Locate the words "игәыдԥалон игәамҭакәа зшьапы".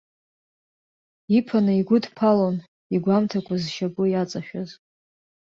1.79-4.03